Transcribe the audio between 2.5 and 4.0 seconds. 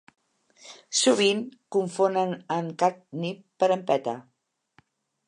en Kat Nipp per en